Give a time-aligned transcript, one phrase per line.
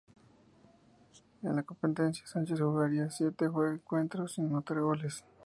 [1.43, 5.23] En la competencia Sánchez jugaría siete encuentros sin anotar goles.